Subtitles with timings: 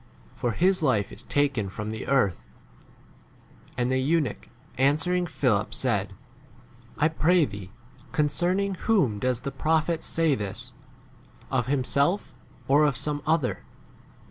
[0.33, 2.37] for his life is taken from the earth.
[3.75, 6.13] 34 And the eunuch answering Philip said,
[6.97, 7.71] I pray thee,
[8.11, 10.71] concerning whom does the prophet say this?
[11.51, 12.33] of him 35 self
[12.67, 13.59] or of some other